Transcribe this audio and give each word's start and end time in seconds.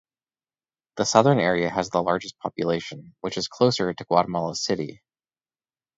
The 0.95 1.05
southern 1.05 1.39
area 1.39 1.69
has 1.69 1.91
the 1.91 2.01
largest 2.01 2.39
population, 2.39 3.13
which 3.21 3.37
is 3.37 3.47
closer 3.47 3.93
to 3.93 4.03
Guatemala 4.05 4.55
City. 4.55 5.03